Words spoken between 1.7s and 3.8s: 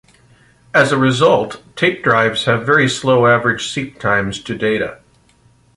tape drives have very slow average